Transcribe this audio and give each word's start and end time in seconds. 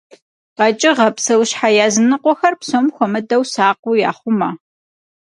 КъэкӀыгъэ, 0.57 1.07
псэущхьэ 1.15 1.69
языныкъуэхэр 1.85 2.53
псом 2.59 2.85
хуэмыдэу 2.95 3.43
сакъыу 3.53 3.99
яхъумэ. 4.09 4.49